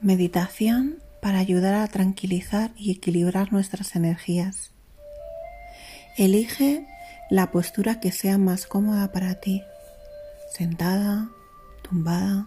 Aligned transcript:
Meditación 0.00 1.02
para 1.20 1.40
ayudar 1.40 1.74
a 1.74 1.88
tranquilizar 1.88 2.70
y 2.76 2.92
equilibrar 2.92 3.52
nuestras 3.52 3.96
energías. 3.96 4.70
Elige 6.16 6.86
la 7.30 7.50
postura 7.50 7.98
que 7.98 8.12
sea 8.12 8.38
más 8.38 8.68
cómoda 8.68 9.10
para 9.10 9.40
ti, 9.40 9.60
sentada, 10.52 11.28
tumbada. 11.82 12.46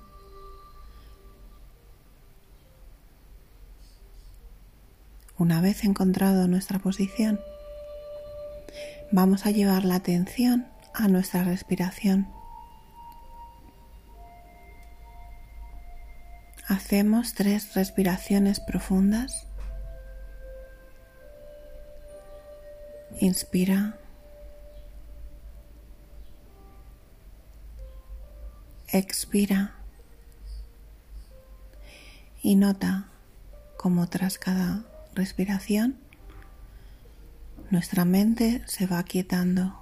Una 5.38 5.60
vez 5.60 5.84
encontrado 5.84 6.48
nuestra 6.48 6.80
posición, 6.80 7.42
vamos 9.12 9.46
a 9.46 9.52
llevar 9.52 9.84
la 9.84 9.96
atención 9.96 10.68
a 10.94 11.10
nuestra 11.10 11.44
respiración. 11.44 12.28
Hacemos 16.72 17.34
tres 17.34 17.74
respiraciones 17.74 18.62
profundas. 18.62 19.46
Inspira. 23.20 23.98
Expira. 28.88 29.76
Y 32.42 32.56
nota 32.56 33.10
cómo 33.76 34.08
tras 34.08 34.38
cada 34.38 34.86
respiración 35.14 35.98
nuestra 37.70 38.06
mente 38.06 38.64
se 38.66 38.88
va 38.88 39.04
quietando. 39.04 39.81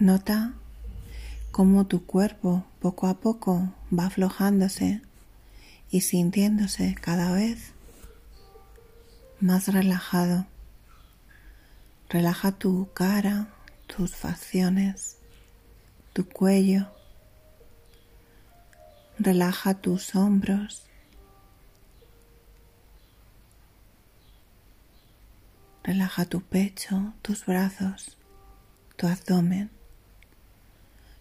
Nota 0.00 0.54
cómo 1.50 1.88
tu 1.88 2.06
cuerpo 2.06 2.64
poco 2.78 3.08
a 3.08 3.14
poco 3.14 3.74
va 3.92 4.06
aflojándose 4.06 5.02
y 5.90 6.02
sintiéndose 6.02 6.94
cada 6.94 7.32
vez 7.32 7.72
más 9.40 9.66
relajado. 9.66 10.46
Relaja 12.08 12.52
tu 12.52 12.88
cara, 12.94 13.48
tus 13.88 14.14
facciones, 14.14 15.18
tu 16.12 16.28
cuello. 16.28 16.86
Relaja 19.18 19.74
tus 19.74 20.14
hombros. 20.14 20.84
Relaja 25.82 26.24
tu 26.24 26.40
pecho, 26.40 27.14
tus 27.22 27.44
brazos, 27.46 28.16
tu 28.96 29.08
abdomen 29.08 29.77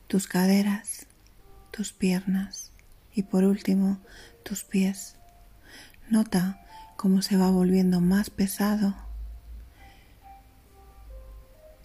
tus 0.08 0.28
caderas, 0.28 1.06
tus 1.72 1.92
piernas 1.92 2.72
y 3.14 3.24
por 3.24 3.44
último 3.44 4.00
tus 4.44 4.64
pies. 4.64 5.18
Nota 6.10 6.66
cómo 6.96 7.22
se 7.22 7.36
va 7.36 7.52
volviendo 7.52 8.00
más 8.00 8.30
pesado 8.30 8.96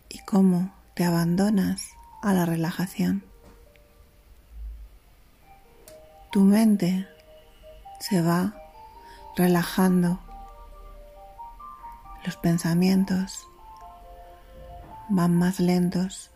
y 0.08 0.18
cómo 0.20 0.72
te 0.94 1.04
abandonas 1.04 1.88
a 2.22 2.32
la 2.32 2.46
relajación. 2.46 3.24
Tu 6.30 6.40
mente 6.40 7.08
se 7.98 8.22
va 8.22 8.54
relajando. 9.36 10.20
Los 12.24 12.36
pensamientos 12.36 13.48
van 15.08 15.36
más 15.36 15.58
lentos 15.58 16.31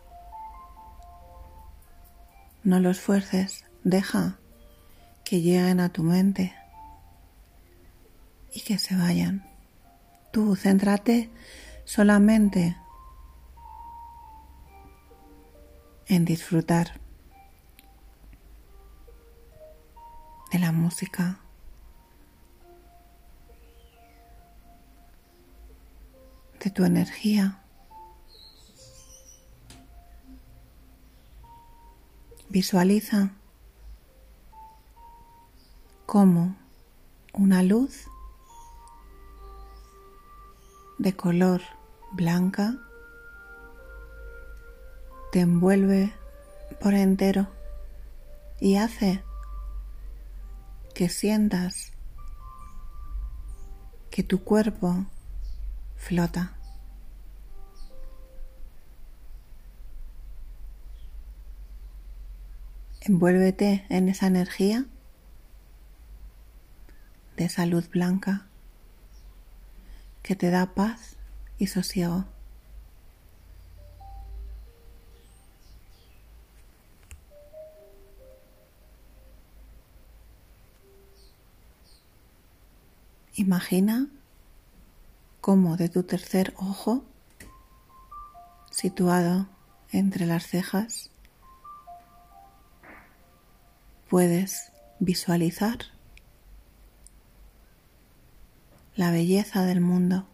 no 2.67 2.81
los 2.81 2.99
fuerces, 2.99 3.63
deja 3.85 4.39
que 5.23 5.39
lleguen 5.39 5.79
a 5.79 5.87
tu 5.87 6.03
mente 6.03 6.53
y 8.53 8.59
que 8.59 8.77
se 8.77 8.93
vayan. 8.93 9.49
Tú 10.33 10.57
céntrate 10.57 11.29
solamente 11.85 12.75
en 16.07 16.25
disfrutar 16.25 16.99
de 20.51 20.59
la 20.59 20.73
música. 20.73 21.39
de 26.59 26.71
tu 26.71 26.83
energía. 26.83 27.61
Visualiza 32.49 33.31
cómo 36.05 36.55
una 37.33 37.61
luz 37.61 38.07
de 40.97 41.13
color 41.13 41.61
blanca 42.13 42.77
te 45.33 45.41
envuelve 45.41 46.13
por 46.79 46.93
entero 46.93 47.47
y 48.61 48.77
hace 48.77 49.21
que 50.95 51.09
sientas 51.09 51.91
que 54.09 54.23
tu 54.23 54.43
cuerpo 54.43 55.05
flota. 55.97 56.56
Envuélvete 63.07 63.85
en 63.87 64.09
esa 64.09 64.27
energía 64.27 64.85
de 67.37 67.45
esa 67.45 67.65
luz 67.65 67.89
blanca 67.89 68.47
que 70.23 70.35
te 70.35 70.49
da 70.49 70.73
paz 70.75 71.15
y 71.57 71.67
sosiego. 71.67 72.25
Imagina 83.35 84.09
cómo 85.39 85.77
de 85.77 85.87
tu 85.87 86.03
tercer 86.03 86.53
ojo, 86.57 87.05
situado 88.69 89.47
entre 89.93 90.25
las 90.25 90.45
cejas, 90.45 91.09
puedes 94.09 94.71
visualizar 94.99 95.79
la 98.95 99.11
belleza 99.11 99.63
del 99.63 99.81
mundo. 99.81 100.25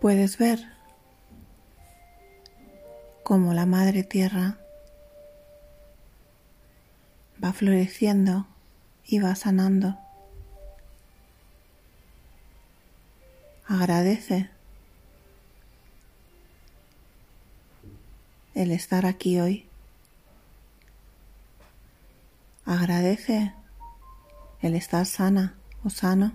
Puedes 0.00 0.36
ver 0.36 0.58
cómo 3.22 3.54
la 3.54 3.66
Madre 3.66 4.02
Tierra 4.02 4.58
va 7.42 7.52
floreciendo 7.52 8.46
y 9.04 9.20
va 9.20 9.34
sanando. 9.36 9.96
Agradece 13.66 14.50
el 18.54 18.70
estar 18.70 19.06
aquí 19.06 19.40
hoy. 19.40 19.66
Agradece 22.64 23.54
el 24.60 24.74
estar 24.74 25.06
sana 25.06 25.54
o 25.84 25.90
sano. 25.90 26.32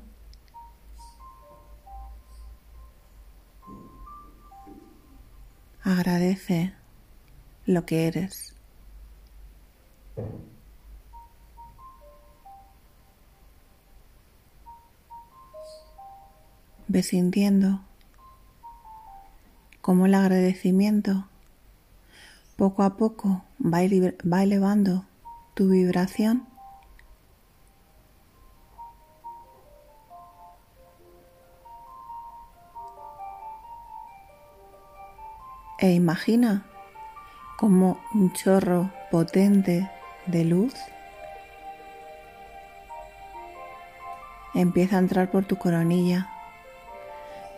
Agradece 5.83 6.73
lo 7.65 7.85
que 7.85 8.07
eres. 8.07 8.53
Ve 16.89 17.03
sintiendo 17.03 17.81
cómo 19.81 20.05
el 20.07 20.15
agradecimiento 20.15 21.27
poco 22.57 22.81
a 22.81 22.98
poco 22.98 23.44
va, 23.63 23.83
elevando 23.83 25.06
tu 25.54 25.69
vibración. 25.69 26.48
E 35.80 35.92
imagina 35.92 36.65
como 37.57 38.00
un 38.13 38.33
chorro 38.33 38.92
potente 39.12 39.89
de 40.25 40.44
luz 40.44 40.74
empieza 44.56 44.95
a 44.95 45.00
entrar 45.00 45.30
por 45.30 45.45
tu 45.45 45.57
coronilla, 45.57 46.30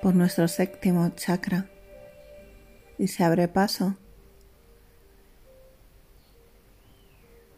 por 0.02 0.16
nuestro 0.16 0.50
séptimo 0.50 1.08
chakra 1.16 1.68
y 2.98 3.08
se 3.08 3.24
abre 3.24 3.48
paso 3.48 3.96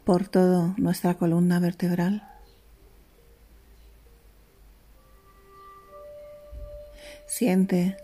por 0.03 0.27
toda 0.27 0.73
nuestra 0.77 1.15
columna 1.15 1.59
vertebral. 1.59 2.27
Siente 7.27 7.97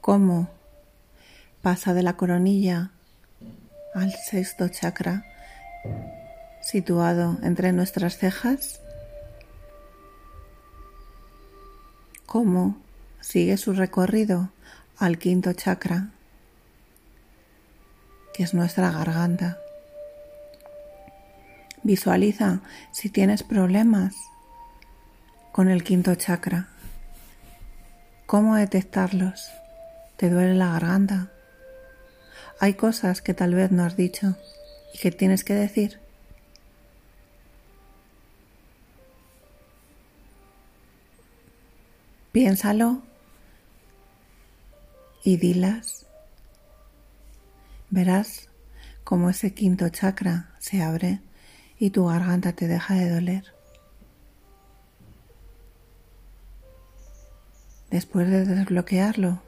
cómo 0.00 0.50
pasa 1.62 1.94
de 1.94 2.02
la 2.02 2.16
coronilla 2.16 2.90
al 3.94 4.12
sexto 4.12 4.68
chakra 4.68 5.24
situado 6.60 7.38
entre 7.42 7.72
nuestras 7.72 8.16
cejas, 8.18 8.80
cómo 12.26 12.76
sigue 13.20 13.56
su 13.56 13.72
recorrido 13.72 14.50
al 14.96 15.18
quinto 15.18 15.52
chakra, 15.52 16.10
que 18.32 18.44
es 18.44 18.54
nuestra 18.54 18.90
garganta. 18.90 19.61
Visualiza 21.84 22.60
si 22.92 23.08
tienes 23.08 23.42
problemas 23.42 24.14
con 25.50 25.68
el 25.68 25.82
quinto 25.82 26.14
chakra. 26.14 26.68
¿Cómo 28.26 28.54
detectarlos? 28.54 29.50
¿Te 30.16 30.30
duele 30.30 30.54
la 30.54 30.72
garganta? 30.72 31.32
Hay 32.60 32.74
cosas 32.74 33.20
que 33.20 33.34
tal 33.34 33.54
vez 33.54 33.72
no 33.72 33.84
has 33.84 33.96
dicho 33.96 34.36
y 34.94 34.98
que 34.98 35.10
tienes 35.10 35.42
que 35.42 35.54
decir. 35.54 35.98
Piénsalo 42.30 43.02
y 45.24 45.36
dilas. 45.36 46.06
Verás 47.90 48.48
cómo 49.02 49.28
ese 49.28 49.52
quinto 49.52 49.88
chakra 49.88 50.54
se 50.60 50.80
abre 50.80 51.20
y 51.82 51.90
tu 51.90 52.06
garganta 52.06 52.52
te 52.52 52.68
deja 52.68 52.94
de 52.94 53.10
doler. 53.10 53.44
Después 57.90 58.30
de 58.30 58.44
desbloquearlo, 58.44 59.42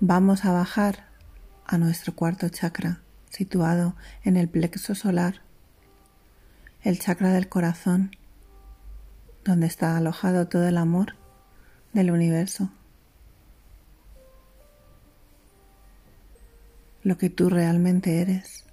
vamos 0.00 0.44
a 0.44 0.50
bajar 0.50 1.06
a 1.64 1.78
nuestro 1.78 2.12
cuarto 2.12 2.48
chakra, 2.48 3.02
situado 3.28 3.94
en 4.24 4.36
el 4.36 4.48
plexo 4.48 4.96
solar, 4.96 5.42
el 6.82 6.98
chakra 6.98 7.30
del 7.30 7.48
corazón, 7.48 8.16
donde 9.44 9.68
está 9.68 9.96
alojado 9.96 10.48
todo 10.48 10.66
el 10.66 10.76
amor 10.76 11.14
del 11.92 12.10
universo. 12.10 12.68
Lo 17.04 17.16
que 17.16 17.30
tú 17.30 17.48
realmente 17.48 18.20
eres. 18.20 18.64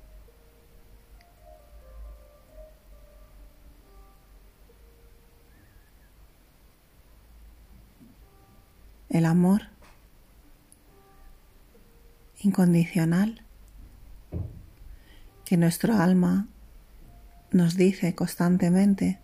El 9.09 9.25
amor 9.25 9.63
incondicional 12.39 13.44
que 15.45 15.57
nuestro 15.57 15.95
alma 15.95 16.48
nos 17.51 17.75
dice 17.75 18.13
constantemente 18.15 19.19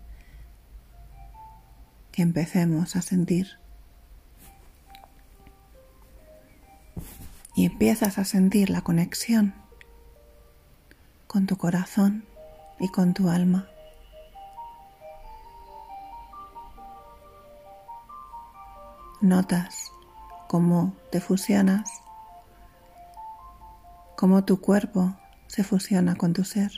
que 2.12 2.22
empecemos 2.22 2.96
a 2.96 3.02
sentir. 3.02 3.64
y 7.56 7.66
empiezas 7.66 8.18
a 8.18 8.26
sentir 8.26 8.70
la 8.70 8.82
conexión 8.82 9.54
con 11.28 11.46
tu 11.46 11.58
corazón 11.58 12.26
y 12.80 12.90
con 12.90 13.14
tu 13.14 13.30
alma. 13.30 13.68
Notas 19.24 19.94
cómo 20.50 20.98
te 21.10 21.22
fusionas, 21.22 21.90
cómo 24.18 24.44
tu 24.44 24.60
cuerpo 24.60 25.16
se 25.48 25.64
fusiona 25.64 26.16
con 26.16 26.34
tu 26.34 26.44
ser, 26.44 26.74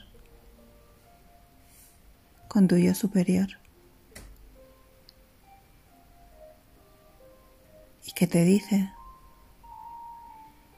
con 2.48 2.68
tu 2.68 2.78
yo 2.78 2.94
superior. 2.94 3.48
Y 8.06 8.12
que 8.12 8.28
te 8.28 8.44
dice 8.44 8.94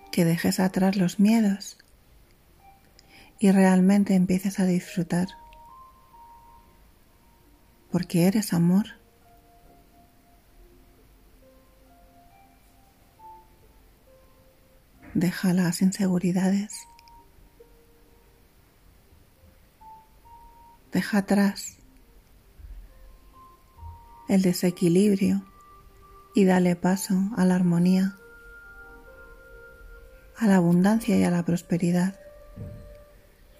que 0.10 0.24
dejes 0.24 0.62
atrás 0.62 0.96
los 0.96 1.20
miedos 1.20 1.78
y 3.40 3.52
realmente 3.52 4.16
empieces 4.16 4.62
a 4.62 4.66
disfrutar. 4.66 5.28
Porque 7.92 8.25
eres 8.25 8.54
amor. 8.54 8.97
Deja 15.27 15.51
las 15.51 15.81
inseguridades. 15.81 16.88
Deja 20.94 21.18
atrás 21.18 21.75
el 24.29 24.41
desequilibrio 24.41 25.45
y 26.33 26.45
dale 26.45 26.77
paso 26.77 27.15
a 27.35 27.44
la 27.44 27.56
armonía 27.56 28.15
a 30.38 30.47
la 30.47 30.56
abundancia 30.56 31.18
y 31.18 31.25
a 31.25 31.29
la 31.29 31.44
prosperidad, 31.44 32.18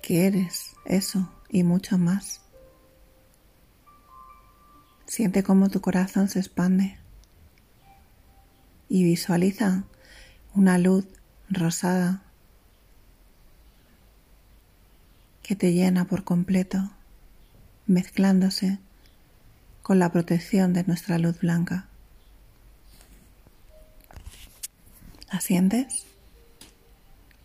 que 0.01 0.25
eres 0.25 0.73
eso 0.85 1.29
y 1.49 1.63
mucho 1.63 1.97
más. 1.97 2.39
Siente 5.05 5.43
cómo 5.43 5.67
tu 5.67 5.81
corazón 5.81 6.29
se 6.29 6.39
expande 6.39 6.97
y 8.87 9.03
visualiza 9.03 9.83
una 10.55 10.77
luz 10.77 11.05
rosada 11.49 12.21
que 15.44 15.55
te 15.55 15.71
llena 15.73 16.05
por 16.05 16.23
completo, 16.23 16.91
mezclándose 17.85 18.79
con 19.81 19.99
la 19.99 20.11
protección 20.11 20.73
de 20.73 20.83
nuestra 20.83 21.17
luz 21.17 21.39
blanca. 21.39 21.88
¿La 25.31 25.39
sientes? 25.39 26.05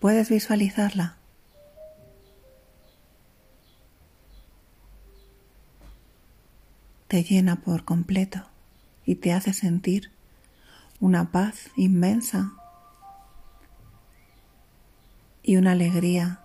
Puedes 0.00 0.31
visualizarla. 0.31 1.17
Te 7.07 7.23
llena 7.23 7.57
por 7.61 7.85
completo 7.85 8.43
y 9.07 9.17
te 9.17 9.33
hace 9.33 9.53
sentir 9.53 10.11
una 10.99 11.31
paz 11.31 11.71
inmensa 11.77 12.55
y 15.43 15.57
una 15.57 15.73
alegría 15.73 16.41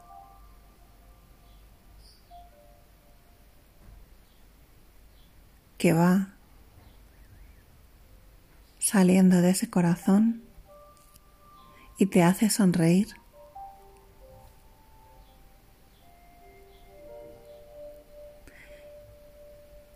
que 5.78 5.94
va 5.94 6.30
saliendo 8.80 9.42
de 9.42 9.52
ese 9.52 9.70
corazón 9.70 10.42
y 11.98 12.08
te 12.08 12.24
hace 12.24 12.50
sonreír. 12.50 13.08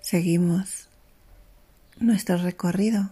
Seguimos 0.02 0.90
nuestro 2.00 2.38
recorrido 2.38 3.12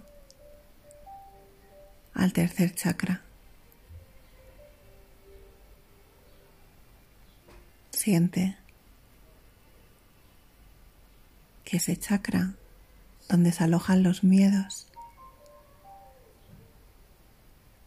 al 2.13 2.34
tercer 2.34 2.75
chakra. 2.75 3.22
Siente 8.09 8.57
que 11.63 11.77
ese 11.77 11.95
chakra 11.95 12.55
donde 13.29 13.51
se 13.51 13.63
alojan 13.63 14.01
los 14.01 14.23
miedos, 14.23 14.87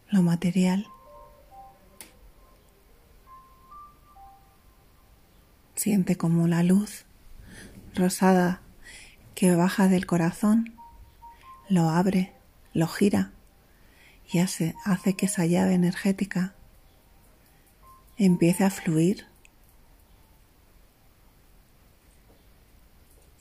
lo 0.07 0.21
material, 0.21 0.87
siente 5.75 6.15
como 6.15 6.47
la 6.47 6.63
luz 6.63 7.03
rosada 7.93 8.61
que 9.35 9.53
baja 9.57 9.89
del 9.89 10.05
corazón, 10.05 10.73
lo 11.67 11.89
abre, 11.89 12.31
lo 12.73 12.87
gira 12.87 13.33
y 14.31 14.39
hace, 14.39 14.73
hace 14.85 15.17
que 15.17 15.25
esa 15.25 15.45
llave 15.45 15.73
energética 15.73 16.55
empiece 18.17 18.63
a 18.63 18.69
fluir 18.69 19.32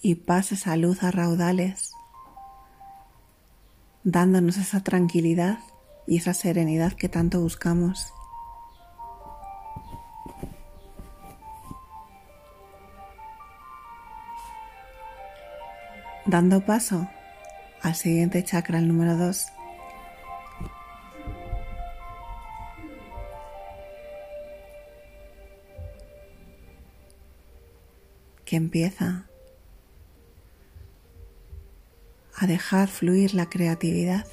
y 0.03 0.17
pase 0.17 0.57
esa 0.57 0.77
luz 0.77 1.03
a 1.03 1.11
raudales 1.11 1.95
dándonos 4.05 4.57
esa 4.57 4.83
tranquilidad 4.83 5.59
y 6.07 6.19
esa 6.19 6.35
serenidad 6.35 6.93
que 6.93 7.09
tanto 7.09 7.41
buscamos. 7.41 8.13
Dando 16.27 16.65
paso 16.65 17.09
al 17.83 17.95
siguiente 17.95 18.43
chakra, 18.45 18.79
el 18.79 18.89
número 18.89 19.17
2. 19.17 19.47
que 28.45 28.57
empieza 28.57 29.32
a 32.43 32.47
dejar 32.49 32.89
fluir 32.89 33.35
la 33.35 33.49
creatividad. 33.49 34.27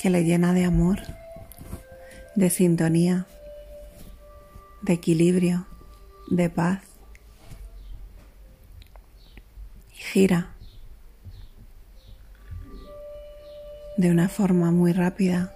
que 0.00 0.10
le 0.10 0.24
llena 0.24 0.52
de 0.52 0.64
amor, 0.64 0.98
de 2.34 2.50
sintonía, 2.50 3.24
de 4.80 4.94
equilibrio, 4.94 5.64
de 6.26 6.50
paz. 6.50 6.80
Y 9.92 9.98
gira 9.98 10.56
de 13.96 14.10
una 14.10 14.28
forma 14.28 14.72
muy 14.72 14.92
rápida, 14.92 15.54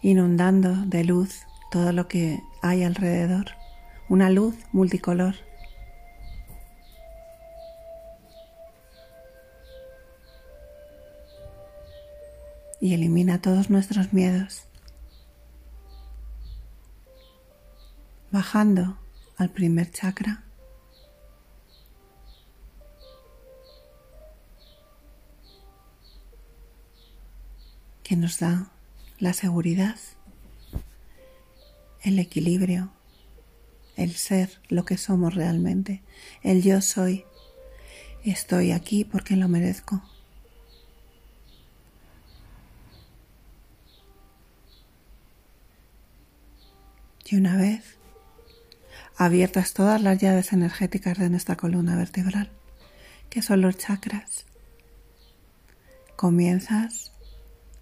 inundando 0.00 0.74
de 0.86 1.04
luz 1.04 1.42
todo 1.70 1.92
lo 1.92 2.08
que 2.08 2.40
hay 2.62 2.84
alrededor 2.84 3.61
una 4.12 4.28
luz 4.28 4.54
multicolor. 4.72 5.36
Y 12.78 12.92
elimina 12.92 13.40
todos 13.40 13.70
nuestros 13.70 14.12
miedos, 14.12 14.64
bajando 18.30 18.98
al 19.38 19.48
primer 19.48 19.90
chakra. 19.90 20.44
que 28.02 28.16
nos 28.16 28.40
da 28.40 28.70
la 29.18 29.32
seguridad, 29.32 29.96
el 32.02 32.18
equilibrio 32.18 32.90
el 34.02 34.14
ser 34.14 34.60
lo 34.68 34.84
que 34.84 34.96
somos 34.96 35.34
realmente, 35.34 36.02
el 36.42 36.62
yo 36.62 36.80
soy. 36.80 37.24
Estoy 38.24 38.72
aquí 38.72 39.04
porque 39.04 39.36
lo 39.36 39.48
merezco. 39.48 40.02
Y 47.32 47.36
una 47.36 47.56
vez 47.56 47.96
abiertas 49.16 49.72
todas 49.72 50.02
las 50.02 50.18
llaves 50.18 50.52
energéticas 50.52 51.18
de 51.18 51.30
nuestra 51.30 51.56
columna 51.56 51.96
vertebral, 51.96 52.50
que 53.30 53.40
son 53.40 53.62
los 53.62 53.78
chakras, 53.78 54.44
comienzas 56.16 57.12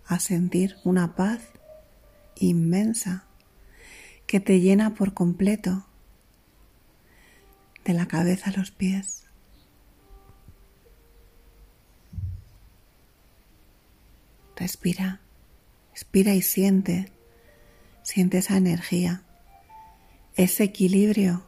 a 0.06 0.20
sentir 0.20 0.76
una 0.84 1.16
paz 1.16 1.40
inmensa 2.36 3.24
que 4.26 4.38
te 4.38 4.60
llena 4.60 4.94
por 4.94 5.14
completo 5.14 5.84
de 7.84 7.94
la 7.94 8.06
cabeza 8.06 8.50
a 8.50 8.56
los 8.56 8.70
pies. 8.70 9.26
Respira, 14.56 15.20
respira 15.92 16.34
y 16.34 16.42
siente, 16.42 17.10
siente 18.02 18.38
esa 18.38 18.56
energía, 18.56 19.22
ese 20.34 20.64
equilibrio 20.64 21.46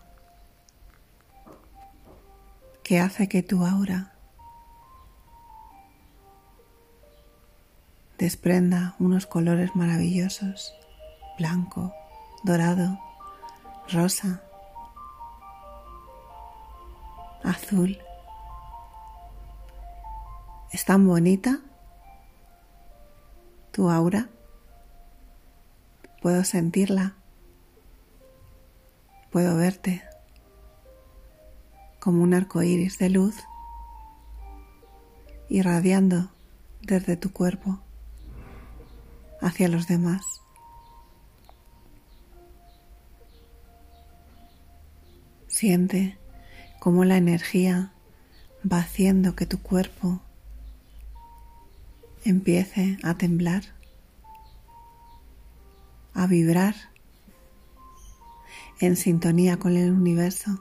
que 2.83 3.01
hace 3.01 3.29
que 3.29 3.43
tu 3.43 3.65
aura 3.65 4.13
desprenda 8.19 8.95
unos 8.99 9.27
colores 9.27 9.75
maravillosos, 9.75 10.73
blanco, 11.39 11.93
dorado, 12.45 12.99
rosa, 13.91 14.43
azul. 17.45 17.99
Es 20.73 20.85
tan 20.85 21.07
bonita 21.07 21.61
tu 23.73 23.91
aura. 23.91 24.29
Puedo 26.21 26.45
sentirla. 26.45 27.15
Puedo 29.31 29.57
verte 29.57 30.03
como 32.01 32.23
un 32.23 32.35
arco 32.35 32.63
iris 32.63 32.99
de 32.99 33.11
luz 33.11 33.37
irradiando 35.49 36.31
desde 36.81 37.17
tu 37.17 37.33
cuerpo 37.33 37.79
hacia 39.41 39.69
los 39.69 39.87
demás. 39.87 40.23
Siente 45.47 46.19
cómo 46.83 47.05
la 47.05 47.17
energía 47.17 47.93
va 48.69 48.79
haciendo 48.79 49.37
que 49.37 49.47
tu 49.47 49.63
cuerpo 49.63 50.21
empiece 52.25 52.99
a 53.05 53.15
temblar, 53.15 53.63
a 56.13 56.27
vibrar 56.27 56.75
en 58.81 58.97
sintonía 58.97 59.61
con 59.61 59.77
el 59.77 59.93
universo, 59.93 60.59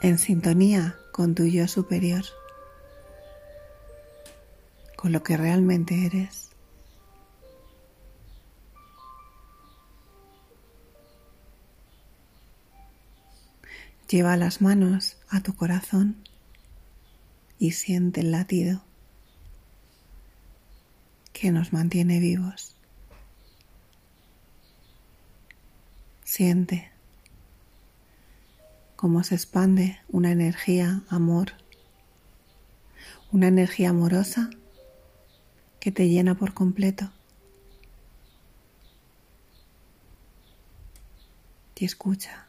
en 0.00 0.16
sintonía 0.16 0.96
con 1.12 1.34
tu 1.34 1.44
yo 1.44 1.68
superior, 1.68 2.24
con 4.96 5.12
lo 5.12 5.22
que 5.22 5.36
realmente 5.36 6.06
eres. 6.06 6.47
Lleva 14.08 14.38
las 14.38 14.62
manos 14.62 15.18
a 15.28 15.42
tu 15.42 15.54
corazón 15.54 16.16
y 17.58 17.72
siente 17.72 18.22
el 18.22 18.30
latido 18.30 18.82
que 21.34 21.52
nos 21.52 21.74
mantiene 21.74 22.18
vivos. 22.18 22.74
Siente 26.24 26.90
cómo 28.96 29.22
se 29.24 29.34
expande 29.34 30.00
una 30.08 30.32
energía 30.32 31.02
amor, 31.10 31.52
una 33.30 33.48
energía 33.48 33.90
amorosa 33.90 34.48
que 35.80 35.92
te 35.92 36.08
llena 36.08 36.34
por 36.34 36.54
completo. 36.54 37.12
Y 41.76 41.84
escucha. 41.84 42.47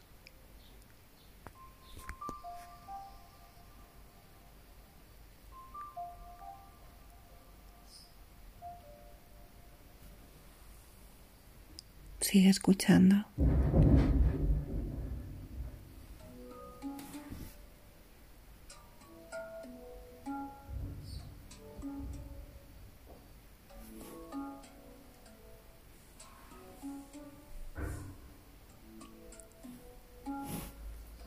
Sigue 12.30 12.48
escuchando. 12.48 13.26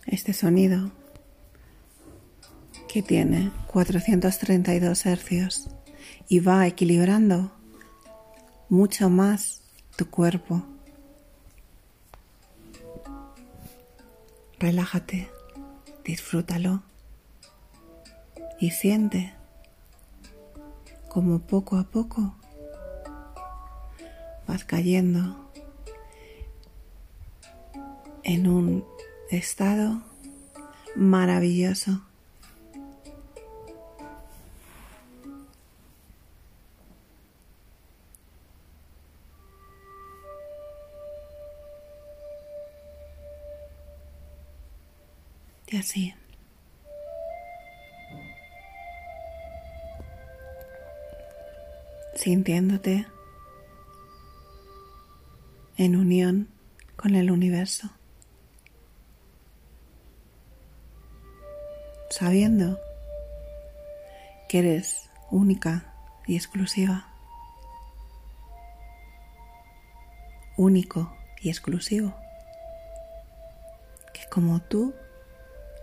Este 0.06 0.32
sonido 0.32 0.90
que 2.88 3.02
tiene 3.02 3.52
432 3.68 5.06
hercios 5.06 5.68
y 6.30 6.40
va 6.40 6.66
equilibrando 6.66 7.52
mucho 8.70 9.10
más 9.10 9.64
tu 9.98 10.10
cuerpo 10.10 10.73
Relájate, 14.64 15.30
disfrútalo 16.06 16.84
y 18.62 18.72
siente 18.72 19.34
como 21.10 21.40
poco 21.40 21.76
a 21.76 21.84
poco 21.84 22.34
vas 24.48 24.64
cayendo 24.64 25.52
en 28.24 28.48
un 28.48 28.86
estado 29.30 30.02
maravilloso. 30.96 32.02
Sintiéndote 52.16 53.06
en 55.76 55.98
unión 55.98 56.48
con 56.96 57.16
el 57.16 57.32
universo. 57.32 57.90
Sabiendo 62.10 62.80
que 64.48 64.60
eres 64.60 65.10
única 65.32 65.94
y 66.26 66.38
exclusiva. 66.38 67.10
Único 70.56 71.14
y 71.42 71.50
exclusivo. 71.50 72.16
Que 74.14 74.30
como 74.30 74.62
tú 74.62 74.94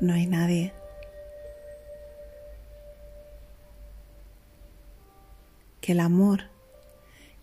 no 0.01 0.15
hay 0.15 0.27
nadie. 0.27 0.73
Que 5.81 5.93
el 5.93 6.01
amor 6.01 6.45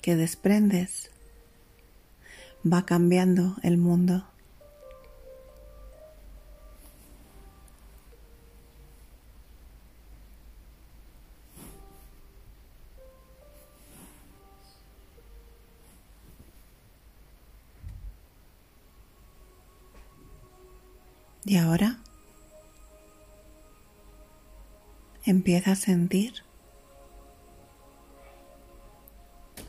que 0.02 0.16
desprendes 0.16 1.12
va 2.66 2.86
cambiando 2.86 3.56
el 3.64 3.78
mundo. 3.78 4.26
Empieza 25.30 25.72
a 25.72 25.76
sentir 25.76 26.44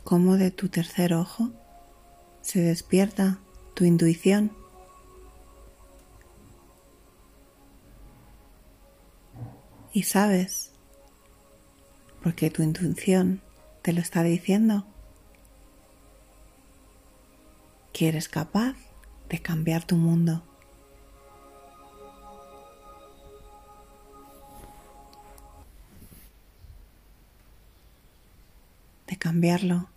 cómo 0.04 0.36
de 0.36 0.50
tu 0.50 0.68
tercer 0.68 1.12
ojo 1.12 1.50
se 2.40 2.60
despierta 2.60 3.40
tu 3.74 3.84
intuición. 3.84 4.52
Y 9.92 10.04
sabes, 10.04 10.72
porque 12.22 12.50
tu 12.50 12.62
intuición 12.62 13.42
te 13.82 13.92
lo 13.92 14.00
está 14.00 14.22
diciendo, 14.22 14.86
que 17.92 18.08
eres 18.08 18.28
capaz 18.28 18.76
de 19.28 19.42
cambiar 19.42 19.84
tu 19.84 19.96
mundo. 19.96 20.47
Cambiarlo 29.28 29.90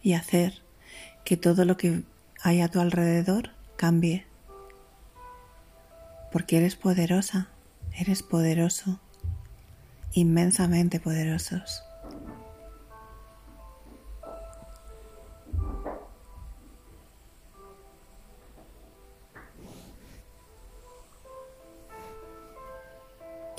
y 0.00 0.14
hacer 0.14 0.62
que 1.26 1.36
todo 1.36 1.66
lo 1.66 1.76
que 1.76 2.04
hay 2.40 2.62
a 2.62 2.68
tu 2.70 2.80
alrededor 2.80 3.50
cambie. 3.76 4.26
Porque 6.32 6.56
eres 6.56 6.74
poderosa, 6.74 7.48
eres 7.92 8.22
poderoso, 8.22 8.98
inmensamente 10.14 11.00
poderosos. 11.00 11.82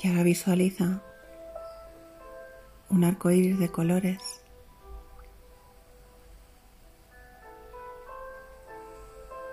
Y 0.02 0.08
ahora 0.08 0.24
visualiza 0.24 1.02
un 2.88 3.04
arco 3.04 3.30
iris 3.30 3.60
de 3.60 3.70
colores 3.70 4.39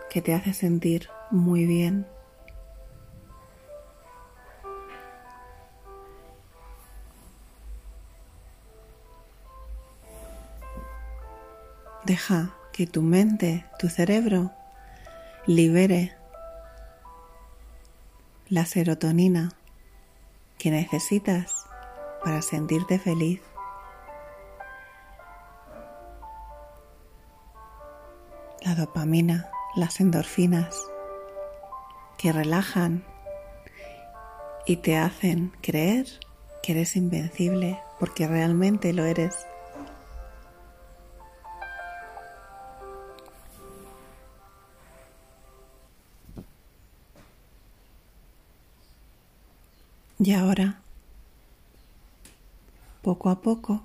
que 0.09 0.21
te 0.21 0.33
hace 0.33 0.53
sentir 0.53 1.09
muy 1.31 1.65
bien. 1.65 2.07
Deja 12.05 12.55
que 12.71 12.87
tu 12.87 13.01
mente, 13.01 13.65
tu 13.79 13.89
cerebro, 13.89 14.51
libere 15.45 16.15
la 18.47 18.65
serotonina 18.65 19.51
que 20.57 20.71
necesitas 20.71 21.65
para 22.23 22.41
sentirte 22.41 22.97
feliz. 22.97 23.41
La 28.61 28.75
dopamina 28.75 29.49
las 29.77 29.99
endorfinas 29.99 30.75
que 32.17 32.31
relajan 32.31 33.03
y 34.65 34.77
te 34.77 34.97
hacen 34.97 35.53
creer 35.61 36.07
que 36.63 36.71
eres 36.71 36.95
invencible 36.95 37.79
porque 37.99 38.27
realmente 38.27 38.91
lo 38.91 39.05
eres. 39.05 39.45
Y 50.19 50.33
ahora, 50.33 50.81
poco 53.03 53.29
a 53.29 53.39
poco, 53.41 53.83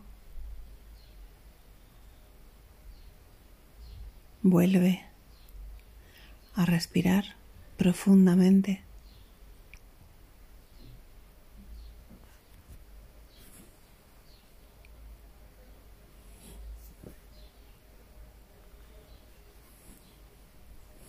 vuelve 4.43 5.12
a 6.63 6.67
respirar 6.67 7.37
profundamente. 7.77 8.83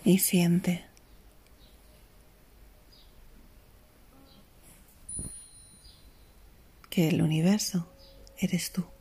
Y 0.05 0.19
siente. 0.19 0.85
que 6.93 7.07
el 7.07 7.23
universo 7.23 7.91
eres 8.37 8.71
tú. 8.71 8.92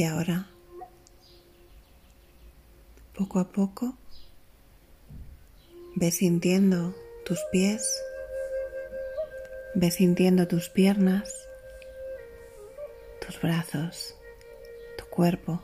Y 0.00 0.04
ahora, 0.04 0.46
poco 3.14 3.38
a 3.38 3.52
poco, 3.52 3.98
ve 5.94 6.10
sintiendo 6.10 6.94
tus 7.26 7.38
pies, 7.52 8.02
ve 9.74 9.90
sintiendo 9.90 10.48
tus 10.48 10.70
piernas, 10.70 11.30
tus 13.20 13.38
brazos, 13.42 14.16
tu 14.96 15.04
cuerpo 15.10 15.60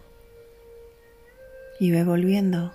y 1.81 1.91
ve 1.91 2.05
volviendo 2.05 2.75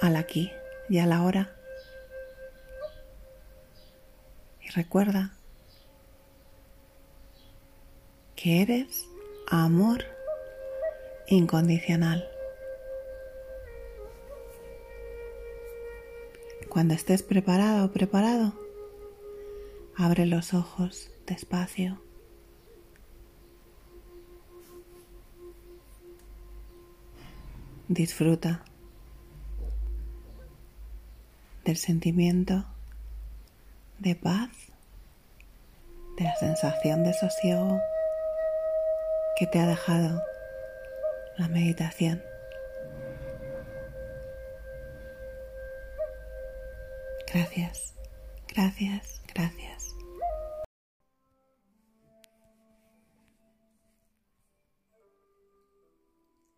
al 0.00 0.16
aquí 0.16 0.50
y 0.88 0.98
a 0.98 1.06
la 1.06 1.22
hora. 1.22 1.54
Y 4.60 4.70
recuerda 4.70 5.37
que 8.40 8.62
eres 8.62 9.08
amor 9.48 10.04
incondicional. 11.26 12.24
Cuando 16.68 16.94
estés 16.94 17.24
preparada 17.24 17.84
o 17.84 17.90
preparado, 17.90 18.52
abre 19.96 20.24
los 20.24 20.54
ojos 20.54 21.10
despacio. 21.26 22.00
Disfruta 27.88 28.62
del 31.64 31.76
sentimiento 31.76 32.66
de 33.98 34.14
paz 34.14 34.50
de 36.16 36.22
la 36.22 36.36
sensación 36.36 37.02
de 37.02 37.14
sosiego 37.14 37.80
que 39.38 39.46
te 39.46 39.60
ha 39.60 39.66
dejado 39.66 40.20
la 41.36 41.46
meditación. 41.46 42.20
Gracias, 47.32 47.94
gracias, 48.48 49.22
gracias. 49.32 49.94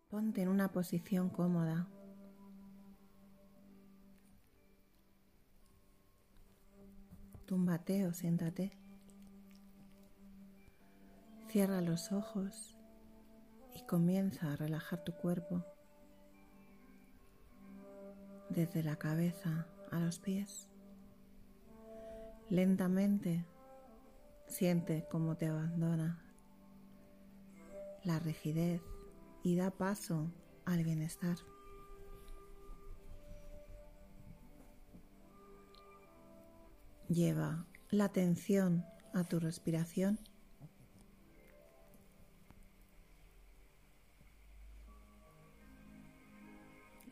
Ponte 0.09 0.41
en 0.41 0.47
una 0.47 0.71
posición 0.71 1.29
cómoda. 1.29 1.87
Túmbate 7.45 8.07
o 8.07 8.13
siéntate. 8.13 8.71
Cierra 11.51 11.81
los 11.81 12.13
ojos 12.13 12.77
y 13.75 13.81
comienza 13.85 14.53
a 14.53 14.55
relajar 14.55 15.03
tu 15.03 15.11
cuerpo 15.11 15.65
desde 18.47 18.83
la 18.83 18.95
cabeza 18.95 19.67
a 19.91 19.99
los 19.99 20.17
pies. 20.19 20.69
Lentamente 22.47 23.45
siente 24.47 25.05
cómo 25.11 25.35
te 25.35 25.47
abandona 25.47 26.23
la 28.05 28.17
rigidez 28.19 28.81
y 29.43 29.57
da 29.57 29.71
paso 29.71 30.31
al 30.63 30.85
bienestar. 30.85 31.35
Lleva 37.09 37.65
la 37.89 38.05
atención 38.05 38.85
a 39.13 39.25
tu 39.25 39.41
respiración. 39.41 40.17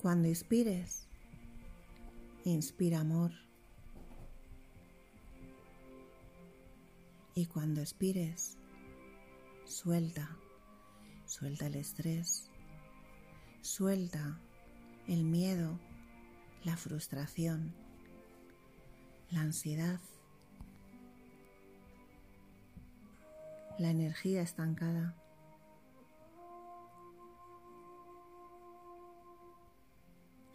Cuando 0.02 0.30
inspires, 0.30 1.10
inspira 2.46 3.02
amor. 3.02 3.32
Y 7.36 7.48
cuando 7.48 7.82
expires, 7.82 8.58
suelta, 9.66 10.38
suelta 11.26 11.68
el 11.68 11.76
estrés, 11.76 12.50
suelta 13.62 14.40
el 15.10 15.26
miedo, 15.26 15.78
la 16.64 16.78
frustración, 16.78 17.76
la 19.32 19.42
ansiedad, 19.42 20.00
la 23.78 23.90
energía 23.90 24.42
estancada. 24.44 25.19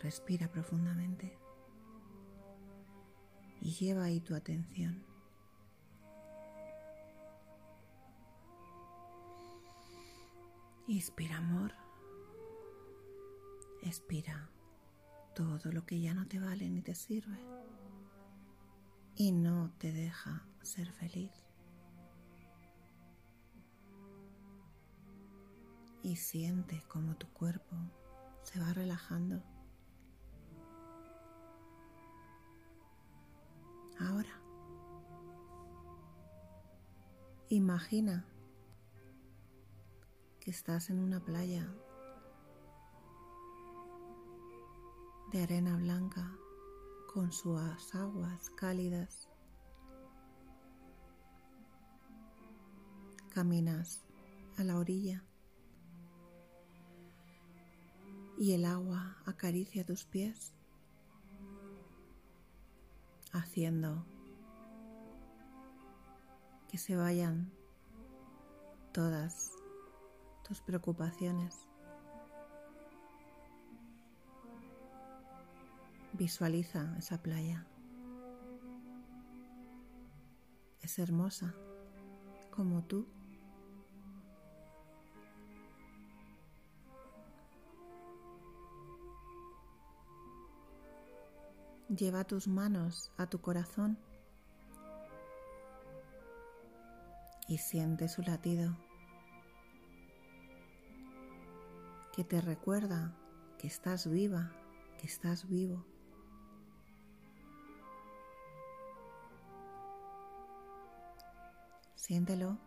Respira 0.05 0.49
profundamente 0.49 1.35
y 3.63 3.71
lleva 3.71 4.05
ahí 4.05 4.21
tu 4.21 4.35
atención. 4.35 5.03
Inspira 10.87 11.39
amor. 11.39 11.73
Expira 13.81 14.51
todo 15.35 15.73
lo 15.73 15.87
que 15.87 15.99
ya 15.99 16.13
no 16.13 16.29
te 16.29 16.39
vale 16.39 16.69
ni 16.69 16.83
te 16.83 16.95
sirve 16.95 17.39
y 19.17 19.33
no 19.33 19.73
te 19.79 19.91
deja 19.91 20.47
ser 20.61 20.93
feliz. 20.93 21.33
Y 26.03 26.17
siente 26.17 26.85
como 26.89 27.17
tu 27.17 27.27
cuerpo 27.29 27.75
se 28.43 28.61
va 28.61 28.71
relajando. 28.75 29.54
Imagina 37.55 38.27
que 40.41 40.51
estás 40.51 40.91
en 40.91 40.99
una 40.99 41.25
playa 41.25 41.73
de 45.31 45.43
arena 45.43 45.77
blanca 45.77 46.37
con 47.13 47.33
sus 47.33 47.95
aguas 47.95 48.51
cálidas. 48.51 49.29
Caminas 53.31 54.05
a 54.57 54.65
la 54.65 54.79
orilla 54.79 55.25
y 58.37 58.53
el 58.53 58.65
agua 58.65 59.17
acaricia 59.27 59.87
tus 59.87 60.05
pies, 60.05 60.53
haciendo 63.33 64.05
que 66.75 66.79
se 66.79 66.97
vayan 66.97 67.53
todas 68.93 69.53
tus 70.43 70.61
preocupaciones. 70.61 71.69
Visualiza 76.15 76.93
esa 76.99 77.23
playa. 77.23 77.65
Es 80.83 80.99
hermosa 80.99 81.55
como 82.51 82.83
tú. 82.83 83.07
Lleva 91.89 92.25
tus 92.25 92.49
manos 92.49 93.13
a 93.17 93.29
tu 93.29 93.41
corazón 93.41 93.97
y 97.55 97.59
siente 97.59 98.09
su 98.09 98.21
latido 98.23 98.77
que 102.13 102.25
te 102.25 102.41
recuerda 102.41 103.15
que 103.59 103.69
estás 103.69 104.11
viva, 104.11 104.51
que 104.99 105.07
estás 105.07 105.49
vivo. 105.49 105.85
Siéntelo. 111.95 112.59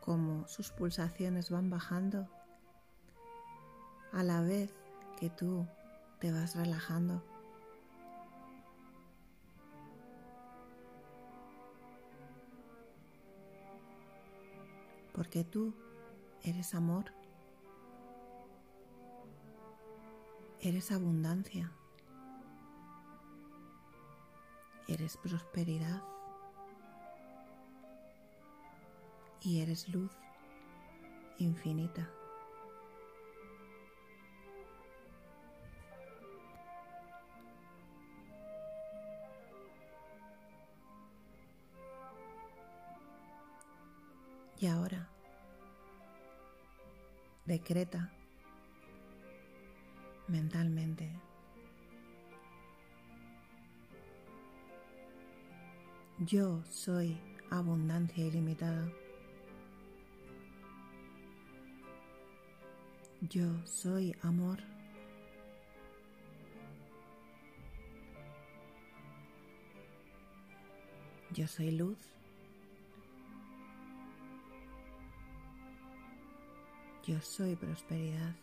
Como 0.00 0.48
sus 0.48 0.72
pulsaciones 0.72 1.50
van 1.50 1.70
bajando 1.70 2.28
a 4.12 4.24
la 4.24 4.40
vez 4.40 4.74
que 5.20 5.30
tú 5.30 5.68
te 6.24 6.32
vas 6.32 6.56
relajando. 6.56 7.22
Porque 15.12 15.44
tú 15.44 15.74
eres 16.42 16.74
amor. 16.74 17.12
Eres 20.60 20.92
abundancia. 20.92 21.70
Eres 24.88 25.18
prosperidad. 25.18 26.02
Y 29.42 29.60
eres 29.60 29.90
luz 29.90 30.16
infinita. 31.36 32.08
Y 44.64 44.66
ahora, 44.66 45.06
decreta 47.44 48.10
mentalmente. 50.26 51.12
Yo 56.18 56.64
soy 56.64 57.18
abundancia 57.50 58.24
ilimitada. 58.24 58.90
Yo 63.20 63.66
soy 63.66 64.16
amor. 64.22 64.60
Yo 71.34 71.46
soy 71.48 71.70
luz. 71.70 72.23
Yo 77.06 77.20
soy 77.20 77.54
prosperidad. 77.54 78.34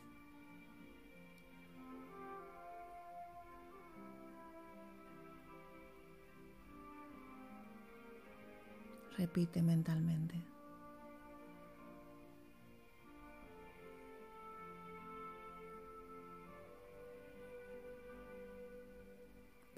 Repite 9.18 9.64
mentalmente. 9.64 10.36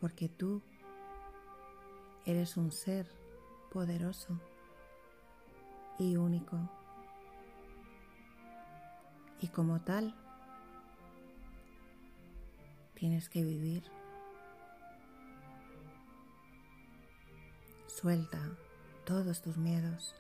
Porque 0.02 0.28
tú 0.28 0.62
eres 2.26 2.58
un 2.58 2.74
ser 2.74 3.08
poderoso 3.72 4.38
y 5.98 6.18
único. 6.18 6.83
Y 9.44 9.50
como 9.50 9.82
tal, 9.82 10.16
tienes 12.94 13.28
que 13.28 13.44
vivir. 13.44 13.84
Suelta 17.88 18.40
todos 19.04 19.42
tus 19.42 19.58
miedos. 19.58 20.16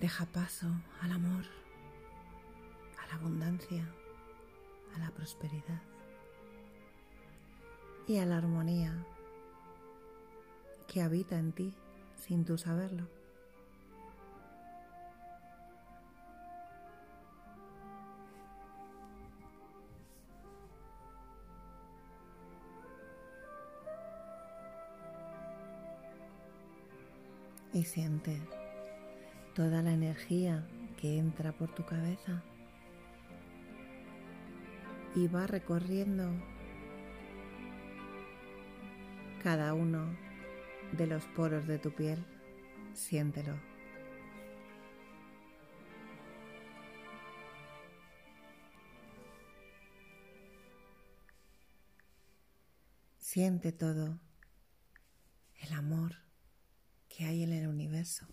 Deja 0.00 0.24
paso 0.24 0.68
al 1.02 1.12
amor, 1.12 1.44
a 2.98 3.06
la 3.08 3.14
abundancia, 3.16 3.86
a 4.96 4.98
la 4.98 5.10
prosperidad 5.10 5.82
y 8.08 8.16
a 8.16 8.24
la 8.24 8.38
armonía 8.38 8.96
que 10.88 11.02
habita 11.02 11.38
en 11.38 11.52
ti 11.52 11.74
sin 12.16 12.46
tú 12.46 12.56
saberlo. 12.56 13.21
Siente 27.84 28.40
toda 29.54 29.82
la 29.82 29.92
energía 29.92 30.66
que 31.00 31.18
entra 31.18 31.52
por 31.52 31.74
tu 31.74 31.84
cabeza 31.84 32.42
y 35.14 35.28
va 35.28 35.46
recorriendo 35.46 36.30
cada 39.42 39.74
uno 39.74 40.16
de 40.92 41.06
los 41.06 41.26
poros 41.26 41.66
de 41.66 41.78
tu 41.78 41.92
piel. 41.92 42.24
Siéntelo. 42.94 43.58
Siente 53.18 53.72
todo 53.72 54.20
el 55.62 55.72
amor 55.72 56.16
que 57.14 57.24
hay 57.24 57.42
en 57.42 57.52
el 57.52 57.68
universo. 57.68 58.26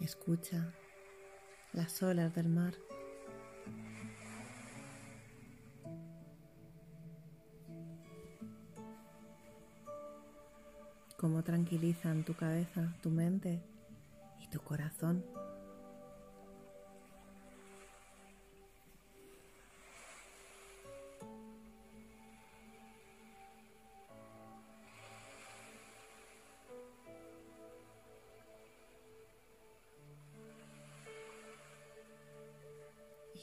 Escucha 0.00 0.74
las 1.72 2.02
olas 2.02 2.34
del 2.34 2.48
mar. 2.48 2.74
Cómo 11.18 11.42
tranquilizan 11.42 12.24
tu 12.24 12.34
cabeza, 12.34 12.94
tu 13.02 13.10
mente 13.10 13.60
y 14.40 14.46
tu 14.46 14.60
corazón. 14.60 15.24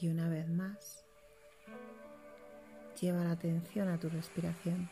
Y 0.00 0.08
una 0.08 0.30
vez 0.30 0.48
más, 0.48 1.04
lleva 2.98 3.22
la 3.22 3.32
atención 3.32 3.88
a 3.88 3.98
tu 3.98 4.08
respiración. 4.08 4.88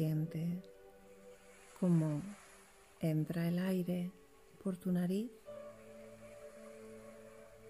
Siente 0.00 0.62
cómo 1.78 2.22
entra 3.00 3.46
el 3.46 3.58
aire 3.58 4.10
por 4.64 4.78
tu 4.78 4.90
nariz 4.92 5.30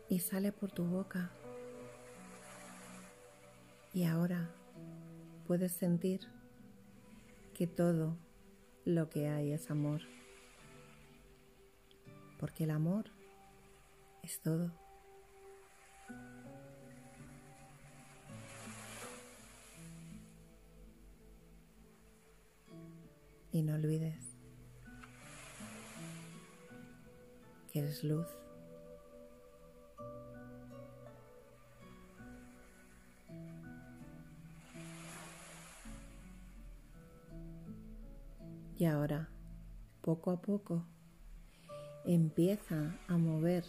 y 0.08 0.20
sale 0.20 0.52
por 0.52 0.70
tu 0.70 0.84
boca. 0.84 1.32
Y 3.92 4.04
ahora 4.04 4.48
puedes 5.48 5.72
sentir 5.72 6.20
que 7.52 7.66
todo 7.66 8.16
lo 8.84 9.10
que 9.10 9.26
hay 9.26 9.50
es 9.50 9.68
amor. 9.68 10.02
Porque 12.38 12.62
el 12.62 12.70
amor 12.70 13.06
es 14.22 14.40
todo. 14.40 14.70
Y 23.61 23.62
no 23.62 23.75
olvides 23.75 24.38
que 27.70 27.81
eres 27.81 28.03
luz. 28.03 28.27
Y 38.79 38.87
ahora, 38.87 39.29
poco 40.01 40.31
a 40.31 40.40
poco, 40.40 40.87
empieza 42.07 42.99
a 43.09 43.18
mover 43.18 43.66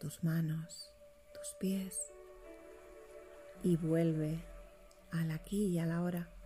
tus 0.00 0.24
manos, 0.24 0.90
tus 1.32 1.54
pies 1.60 1.96
y 3.62 3.76
vuelve 3.76 4.42
al 5.12 5.30
aquí 5.30 5.66
y 5.66 5.78
a 5.78 5.86
la 5.86 6.02
hora. 6.02 6.39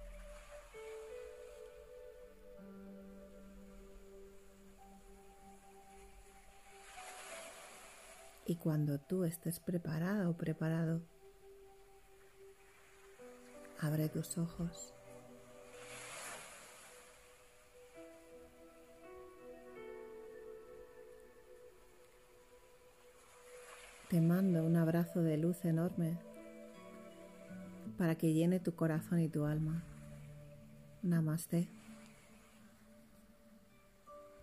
Y 8.46 8.56
cuando 8.56 8.98
tú 8.98 9.24
estés 9.24 9.58
preparada 9.58 10.28
o 10.28 10.36
preparado, 10.36 11.00
abre 13.80 14.08
tus 14.08 14.36
ojos. 14.36 14.94
Te 24.10 24.20
mando 24.20 24.62
un 24.62 24.76
abrazo 24.76 25.22
de 25.22 25.38
luz 25.38 25.64
enorme 25.64 26.18
para 27.96 28.16
que 28.16 28.34
llene 28.34 28.60
tu 28.60 28.74
corazón 28.74 29.20
y 29.20 29.28
tu 29.28 29.46
alma. 29.46 29.82
Namaste. 31.02 31.83